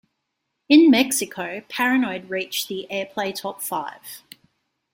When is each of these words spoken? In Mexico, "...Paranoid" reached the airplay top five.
In 0.67 0.89
Mexico, 0.89 1.61
"...Paranoid" 1.69 2.27
reached 2.31 2.67
the 2.67 2.87
airplay 2.89 3.35
top 3.39 3.61
five. 3.61 4.23